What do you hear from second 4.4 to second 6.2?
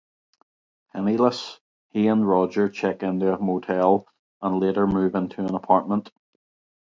and later move into an apartment.